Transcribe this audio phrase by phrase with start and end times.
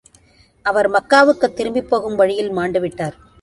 [0.65, 3.15] அவர் மக்காவுக்குத் திரும்பிப்போகும் வழியில் மாண்டு விட்டார்.